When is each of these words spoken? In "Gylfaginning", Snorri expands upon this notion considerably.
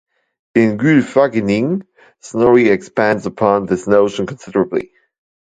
In 0.55 0.79
"Gylfaginning", 0.79 1.85
Snorri 2.21 2.69
expands 2.69 3.27
upon 3.27 3.67
this 3.67 3.85
notion 3.85 4.25
considerably. 4.25 4.93